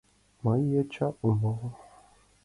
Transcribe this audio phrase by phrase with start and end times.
[0.43, 1.57] Мый йоча омыл.